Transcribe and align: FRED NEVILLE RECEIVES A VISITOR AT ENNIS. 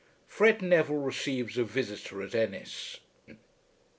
FRED 0.25 0.63
NEVILLE 0.63 0.97
RECEIVES 0.97 1.59
A 1.59 1.63
VISITOR 1.63 2.23
AT 2.23 2.33
ENNIS. 2.33 3.01